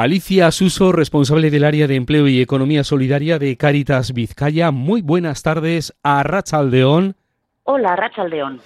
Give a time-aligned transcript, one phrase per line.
[0.00, 4.70] Alicia Suso, responsable del área de empleo y economía solidaria de Cáritas Vizcaya.
[4.70, 7.16] Muy buenas tardes a Rachaldeón.
[7.64, 8.62] Hola, Rachaldeón.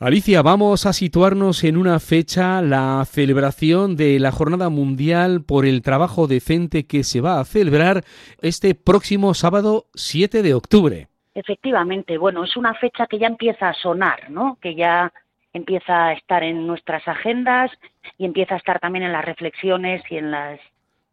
[0.00, 5.80] Alicia, vamos a situarnos en una fecha, la celebración de la Jornada Mundial por el
[5.80, 8.02] Trabajo Decente que se va a celebrar
[8.42, 11.06] este próximo sábado 7 de octubre.
[11.34, 14.58] Efectivamente, bueno, es una fecha que ya empieza a sonar, ¿no?
[14.60, 15.12] Que ya
[15.54, 17.70] empieza a estar en nuestras agendas
[18.18, 20.60] y empieza a estar también en las reflexiones y en las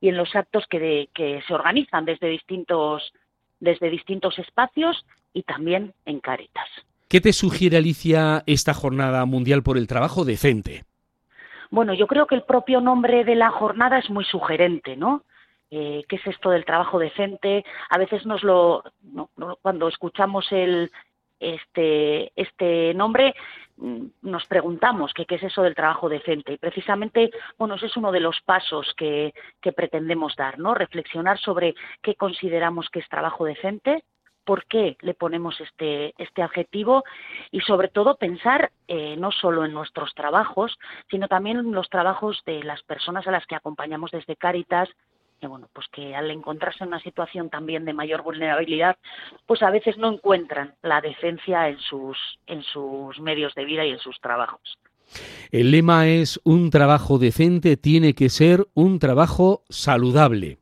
[0.01, 3.13] y en los actos que, que se organizan desde distintos
[3.59, 6.67] desde distintos espacios y también en Caritas.
[7.07, 10.83] ¿Qué te sugiere, Alicia, esta jornada mundial por el trabajo decente?
[11.69, 15.23] Bueno, yo creo que el propio nombre de la jornada es muy sugerente, ¿no?
[15.69, 17.63] Eh, ¿Qué es esto del trabajo decente?
[17.89, 18.83] A veces nos lo,
[19.61, 20.91] cuando escuchamos el,
[21.39, 23.33] este, este nombre,
[24.21, 26.53] nos preguntamos qué es eso del trabajo decente.
[26.53, 30.73] Y precisamente, bueno, ese es uno de los pasos que, que pretendemos dar, ¿no?
[30.73, 34.03] Reflexionar sobre qué consideramos que es trabajo decente,
[34.45, 37.03] por qué le ponemos este, este adjetivo
[37.51, 40.77] y sobre todo pensar eh, no solo en nuestros trabajos,
[41.09, 44.89] sino también en los trabajos de las personas a las que acompañamos desde Cáritas,
[45.41, 48.95] que bueno, pues que al encontrarse en una situación también de mayor vulnerabilidad,
[49.47, 53.89] pues a veces no encuentran la decencia en sus, en sus medios de vida y
[53.89, 54.77] en sus trabajos.
[55.51, 60.59] El lema es un trabajo decente tiene que ser un trabajo saludable.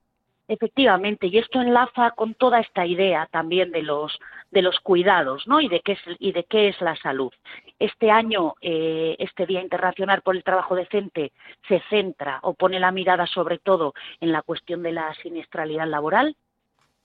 [0.48, 4.18] Efectivamente, y esto enlaza con toda esta idea también de los
[4.52, 5.62] de los cuidados, ¿no?
[5.62, 7.32] Y de qué es y de qué es la salud.
[7.78, 11.32] Este año, eh, este Día Internacional por el Trabajo Decente
[11.68, 16.36] se centra o pone la mirada sobre todo en la cuestión de la siniestralidad laboral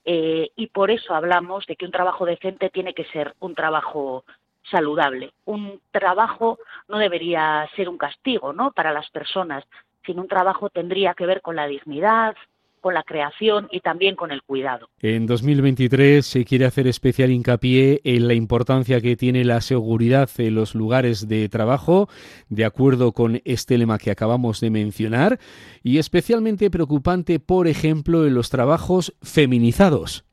[0.05, 4.23] eh, y por eso hablamos de que un trabajo decente tiene que ser un trabajo
[4.69, 5.33] saludable.
[5.45, 8.71] Un trabajo no debería ser un castigo, ¿no?
[8.71, 9.63] Para las personas,
[10.05, 12.35] sino un trabajo tendría que ver con la dignidad,
[12.85, 14.89] con la creación y también con el cuidado.
[15.01, 20.53] En 2023 se quiere hacer especial hincapié en la importancia que tiene la seguridad en
[20.53, 22.09] los lugares de trabajo,
[22.47, 25.39] de acuerdo con este lema que acabamos de mencionar,
[25.81, 30.23] y especialmente preocupante, por ejemplo, en los trabajos feminizados.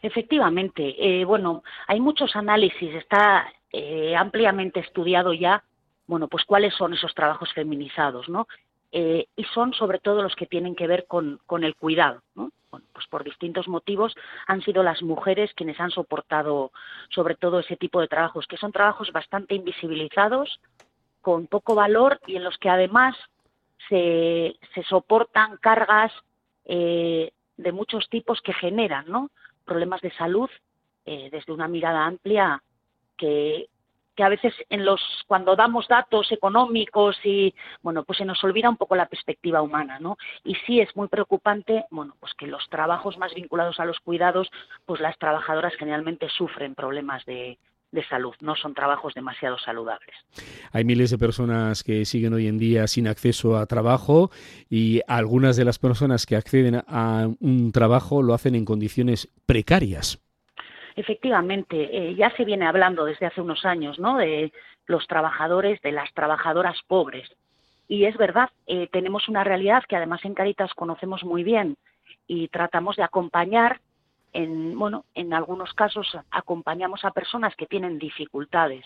[0.00, 5.62] Efectivamente, eh, bueno, hay muchos análisis, está eh, ampliamente estudiado ya,
[6.06, 8.48] bueno, pues cuáles son esos trabajos feminizados, ¿no?
[8.94, 12.22] Eh, y son sobre todo los que tienen que ver con, el cuidado.
[12.34, 14.14] pues por distintos motivos
[14.46, 16.72] han sido las mujeres quienes han soportado
[17.08, 20.60] sobre todo ese tipo de trabajos, que son trabajos bastante invisibilizados,
[21.22, 23.16] con poco valor y en los que además
[23.88, 26.12] se, se soportan cargas
[26.66, 29.06] eh, de muchos tipos que generan
[29.64, 30.50] problemas de salud
[31.06, 32.62] eh, desde una mirada amplia
[33.16, 33.68] que,
[34.14, 38.68] que a veces en los cuando damos datos económicos y bueno pues se nos olvida
[38.68, 42.68] un poco la perspectiva humana no y sí es muy preocupante bueno pues que los
[42.68, 44.50] trabajos más vinculados a los cuidados
[44.86, 47.58] pues las trabajadoras generalmente sufren problemas de,
[47.92, 50.14] de salud, no son trabajos demasiado saludables.
[50.72, 54.30] Hay miles de personas que siguen hoy en día sin acceso a trabajo
[54.68, 60.18] y algunas de las personas que acceden a un trabajo lo hacen en condiciones precarias.
[60.96, 64.18] Efectivamente, eh, ya se viene hablando desde hace unos años, ¿no?
[64.18, 64.52] De
[64.86, 67.30] los trabajadores, de las trabajadoras pobres.
[67.88, 71.76] Y es verdad, eh, tenemos una realidad que además en Caritas conocemos muy bien
[72.26, 73.80] y tratamos de acompañar
[74.32, 78.84] en, bueno, en algunos casos acompañamos a personas que tienen dificultades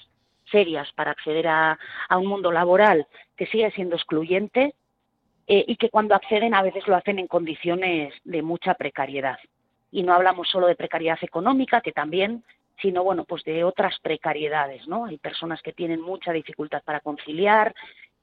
[0.50, 1.78] serias para acceder a,
[2.10, 3.06] un mundo laboral
[3.36, 4.74] que sigue siendo excluyente
[5.46, 9.38] eh, y que cuando acceden a veces lo hacen en condiciones de mucha precariedad
[9.90, 12.44] y no hablamos solo de precariedad económica, que también,
[12.80, 15.06] sino bueno, pues de otras precariedades, ¿no?
[15.06, 17.74] Hay personas que tienen mucha dificultad para conciliar,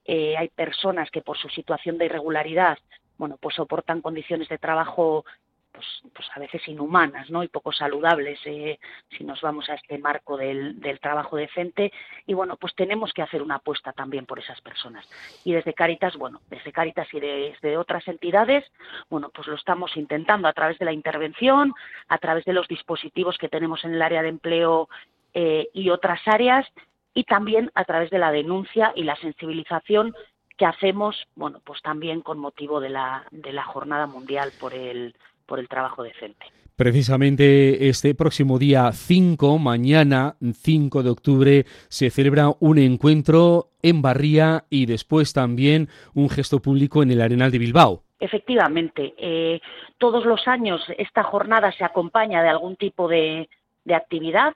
[0.06, 2.78] eh, hay personas que por su situación de irregularidad,
[3.18, 5.26] bueno, pues soportan condiciones de trabajo
[5.74, 7.44] pues, pues a veces inhumanas ¿no?
[7.44, 8.80] y poco saludables eh,
[9.10, 11.92] si nos vamos a este marco del, del, trabajo decente
[12.26, 15.06] y bueno pues tenemos que hacer una apuesta también por esas personas
[15.44, 18.64] y desde Caritas bueno desde Caritas y desde otras entidades
[19.10, 21.74] bueno pues lo estamos intentando a través de la intervención
[22.08, 24.88] a través de los dispositivos que tenemos en el área de empleo
[25.34, 26.68] eh, y otras áreas
[27.14, 30.14] y también a través de la denuncia y la sensibilización
[30.58, 35.16] que hacemos, bueno, pues también con motivo de la, de la Jornada Mundial por el,
[35.46, 36.46] por el trabajo decente.
[36.76, 44.66] Precisamente este próximo día 5, mañana 5 de octubre, se celebra un encuentro en Barría
[44.72, 48.04] y después también un gesto público en el Arenal de Bilbao.
[48.20, 49.62] Efectivamente, eh,
[50.00, 53.48] todos los años esta jornada se acompaña de algún tipo de,
[53.94, 54.56] actividad.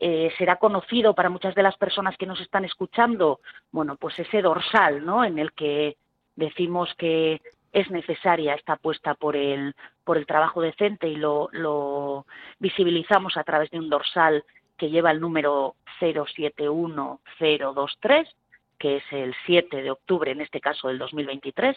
[0.00, 3.40] Eh, será conocido para muchas de las personas que nos están escuchando,
[3.70, 5.24] bueno, pues ese dorsal, ¿no?
[5.24, 5.96] En el que
[6.36, 7.40] decimos que
[7.74, 9.74] es necesaria esta apuesta por el,
[10.04, 12.24] por el trabajo decente y lo,
[12.60, 14.44] visibilizamos a través de un dorsal
[14.78, 18.28] que lleva el número 071023,
[18.78, 21.76] que es el 7 de octubre, en este caso del 2023.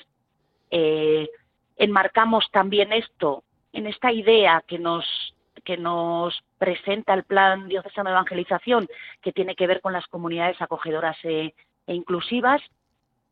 [0.70, 1.32] Eh,
[1.78, 5.34] enmarcamos también esto en esta idea que nos
[5.66, 8.88] que nos presenta el Plan Diocesano de Evangelización,
[9.22, 11.56] que tiene que ver con las comunidades acogedoras e,
[11.88, 12.62] e inclusivas.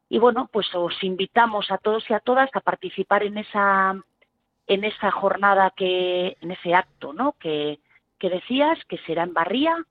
[0.09, 3.95] Y bueno, pues os invitamos a todos y a todas a participar en esa
[4.67, 7.33] en esa jornada que en ese acto, ¿no?
[7.39, 7.79] Que,
[8.19, 9.85] decías que será en Barría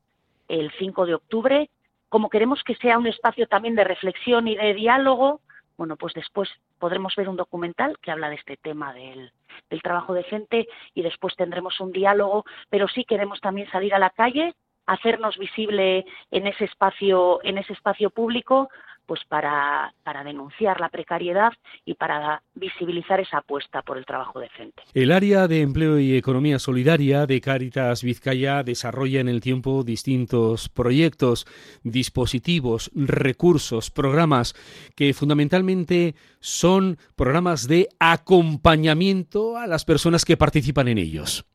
[0.49, 1.71] el 5 de octubre,
[2.09, 5.41] como queremos que sea un espacio también de reflexión y de diálogo,
[5.77, 6.49] bueno, pues después
[6.81, 9.31] podremos ver un documental que habla de este tema del,
[9.71, 14.11] del trabajo decente y después tendremos un diálogo, pero sí queremos también salir a la
[14.11, 14.57] calle,
[14.87, 18.69] hacernos visible en ese espacio, en ese espacio público,
[19.07, 21.53] pues para, para denunciar la precariedad
[21.85, 24.83] y para visibilizar esa apuesta por el trabajo decente.
[24.95, 30.69] El área de empleo y economía solidaria de Cáritas Vizcaya desarrolla en el tiempo distintos
[30.69, 31.47] proyectos,
[31.83, 34.55] dispositivos, recursos, programas
[34.97, 41.47] que fundamentalmente son programas de acompañamiento a las personas que participan en ellos.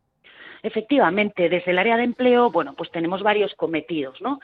[0.61, 4.39] Efectivamente, desde el área de empleo, bueno, pues tenemos varios cometidos, ¿no?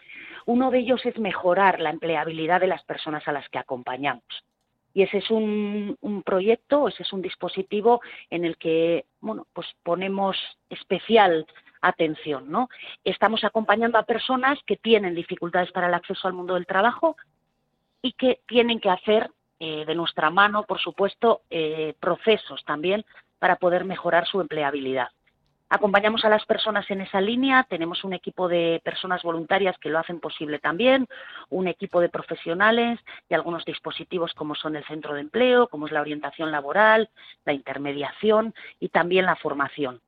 [0.46, 4.24] Uno de ellos es mejorar la empleabilidad de las personas a las que acompañamos.
[4.94, 10.38] Y ese es un, proyecto, ese es un dispositivo en el que bueno, pues ponemos
[10.70, 11.46] especial
[11.82, 12.50] atención.
[12.50, 12.70] ¿no?
[13.04, 17.18] Estamos acompañando a personas que tienen dificultades para el acceso al mundo del trabajo
[18.02, 23.04] y que tienen que hacer eh, de nuestra mano, por supuesto, eh, procesos también
[23.40, 25.10] para poder mejorar su empleabilidad.
[25.68, 29.98] Acompañamos a las personas en esa línea, tenemos un equipo de personas voluntarias que lo
[29.98, 31.08] hacen posible también,
[31.50, 35.92] un equipo de profesionales y algunos dispositivos como son el centro de empleo, como es
[35.92, 37.10] la orientación laboral,
[37.46, 40.02] la intermediación y también la formación.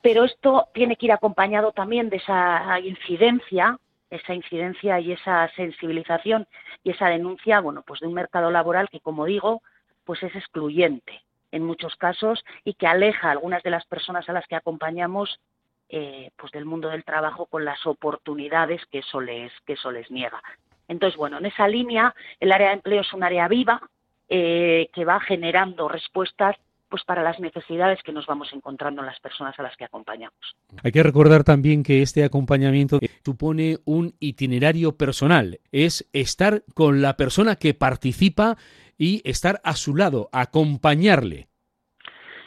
[0.00, 3.80] Pero esto tiene que ir acompañado también de esa incidencia,
[4.10, 6.46] esa incidencia y esa sensibilización
[6.84, 9.60] y esa denuncia, bueno, pues de un mercado laboral que, como digo,
[10.04, 14.32] pues es excluyente en muchos casos y que aleja a algunas de las personas a
[14.32, 15.40] las que acompañamos
[15.88, 20.10] eh, pues del mundo del trabajo con las oportunidades que eso les que eso les
[20.10, 20.42] niega.
[20.86, 23.80] Entonces, bueno, en esa línea el área de empleo es un área viva
[24.28, 26.56] eh, que va generando respuestas
[26.88, 30.56] pues para las necesidades que nos vamos encontrando en las personas a las que acompañamos.
[30.82, 37.16] Hay que recordar también que este acompañamiento supone un itinerario personal, es estar con la
[37.16, 38.56] persona que participa
[38.98, 41.48] y estar a su lado, acompañarle.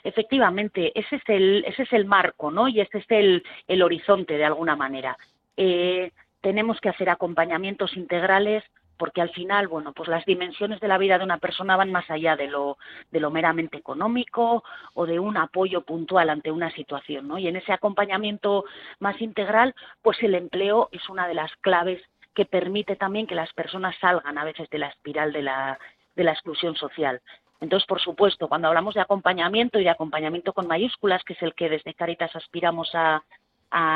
[0.04, 2.68] Efectivamente, ese es el, ese es el marco, ¿no?
[2.68, 5.18] Y ese es el, el horizonte, de alguna manera.
[5.58, 6.12] Eh,
[6.42, 8.64] tenemos que hacer acompañamientos integrales
[8.98, 12.08] porque al final, bueno, pues las dimensiones de la vida de una persona van más
[12.12, 12.78] allá de lo,
[13.10, 14.64] de lo meramente económico
[14.94, 17.40] o de un apoyo puntual ante una situación, ¿no?
[17.40, 18.64] Y en ese acompañamiento
[19.00, 19.74] más integral,
[20.04, 22.00] pues el empleo es una de las claves
[22.36, 25.80] que permite también que las personas salgan a veces de la espiral de la
[26.16, 27.22] de la exclusión social.
[27.62, 31.54] Entonces, por supuesto, cuando hablamos de acompañamiento y de acompañamiento con mayúsculas, que es el
[31.54, 33.24] que desde Caritas aspiramos a,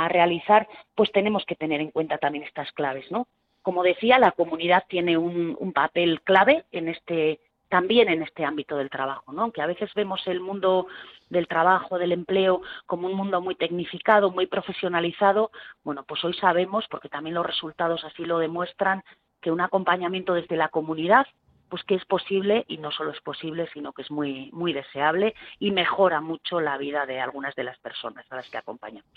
[0.07, 3.27] realizar, pues tenemos que tener en cuenta también estas claves, ¿no?
[3.61, 8.77] Como decía, la comunidad tiene un, un papel clave en este también en este ámbito
[8.77, 9.51] del trabajo, ¿no?
[9.51, 10.87] Que a veces vemos el mundo
[11.29, 15.51] del trabajo, del empleo, como un mundo muy tecnificado, muy profesionalizado.
[15.83, 19.03] Bueno, pues hoy sabemos, porque también los resultados así lo demuestran,
[19.41, 21.27] que un acompañamiento desde la comunidad
[21.69, 25.35] pues que es posible y no solo es posible, sino que es muy muy deseable
[25.59, 29.09] y mejora mucho la vida de algunas de las personas a las que acompañamos.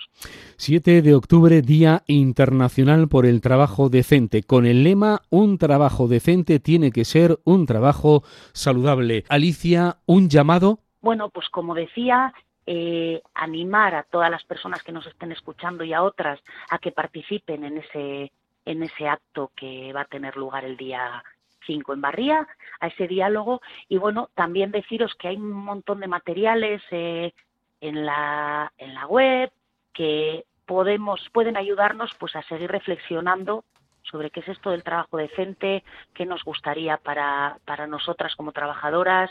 [0.56, 6.60] 7 de octubre, Día Internacional por el Trabajo Decente, con el lema Un trabajo decente
[6.60, 9.24] tiene que ser un trabajo saludable.
[9.28, 10.80] Alicia, un llamado.
[11.00, 12.32] Bueno, pues como decía,
[12.66, 16.40] eh, animar a todas las personas que nos estén escuchando y a otras
[16.70, 18.32] a que participen en ese
[18.66, 21.24] en ese acto que va a tener lugar el día
[21.66, 22.46] en Barría,
[22.80, 23.60] a ese diálogo.
[23.88, 27.32] Y bueno, también deciros que hay un montón de materiales eh,
[27.80, 29.50] en, la, en la web
[29.92, 33.64] que podemos, pueden ayudarnos pues a seguir reflexionando
[34.02, 35.84] sobre qué es esto del trabajo decente,
[36.14, 39.30] qué nos gustaría para, para nosotras como trabajadoras,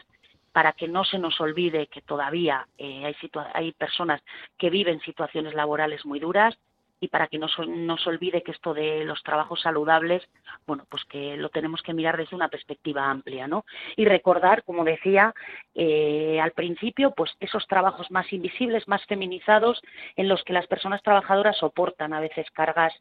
[0.52, 3.16] para que no se nos olvide que todavía eh, hay,
[3.54, 4.22] hay personas
[4.58, 6.58] que viven situaciones laborales muy duras
[7.00, 10.24] y para que no, no se olvide que esto de los trabajos saludables,
[10.66, 13.66] bueno, pues que lo tenemos que mirar desde una perspectiva amplia, ¿no?
[13.96, 15.34] Y recordar, como decía
[15.76, 19.82] eh, al principio, pues esos trabajos más invisibles, más feminizados,
[20.16, 22.94] en los que las personas trabajadoras soportan a veces cargas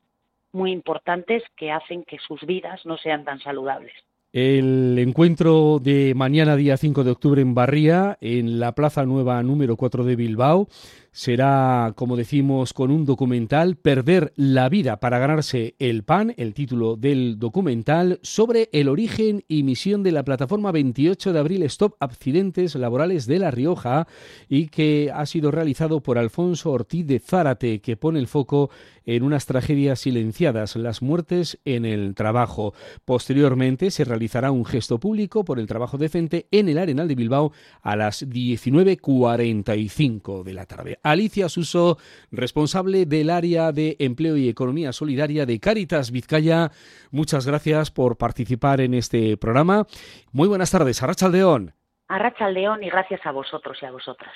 [0.53, 3.93] muy importantes que hacen que sus vidas no sean tan saludables.
[4.33, 9.77] El encuentro de mañana, día 5 de octubre, en Barría, en la Plaza Nueva número
[9.77, 10.69] 4 de Bilbao,
[11.17, 16.97] será, como decimos, con un documental, Perder la vida para ganarse el pan, el título
[16.97, 22.75] del documental, sobre el origen y misión de la plataforma 28 de abril Stop Accidentes
[22.75, 24.07] Laborales de La Rioja
[24.51, 28.69] y que ha sido realizado por Alfonso Ortiz de Zárate, que pone el foco
[29.07, 32.75] en unas tragedias silenciadas, las muertes en el trabajo.
[33.07, 37.53] Posteriormente se realizará un gesto público por el trabajo decente en el Arenal de Bilbao
[37.81, 40.99] a las 19.45 de la tarde.
[41.11, 41.99] Alicia Suso,
[42.31, 46.71] responsable del área de empleo y economía solidaria de Caritas Vizcaya,
[47.11, 49.87] muchas gracias por participar en este programa.
[50.33, 51.75] Muy buenas tardes, Arracha Aldeón.
[52.09, 54.33] Arracha Aldeón y gracias a vosotros y a vosotras.